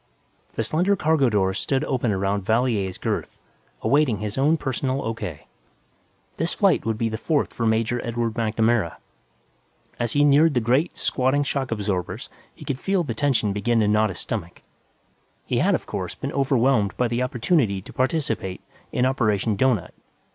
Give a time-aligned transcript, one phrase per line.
[0.53, 3.37] The slender cargo doors stood open around Valier's girth,
[3.83, 5.45] awaiting his own personal O.K.
[6.37, 8.95] This flight would be the fourth for Major Edward MacNamara;
[9.99, 13.87] as he neared the great, squatting shock absorbers he could feel the tension begin to
[13.87, 14.63] knot his stomach.
[15.45, 18.61] He had, of course, been overwhelmed by the opportunity to participate
[18.91, 19.93] in Operation Doughnut.